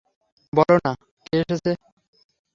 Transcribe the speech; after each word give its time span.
বলো 0.53 0.75
না, 0.85 0.91
কে 1.25 1.33
এসেছে। 1.41 1.71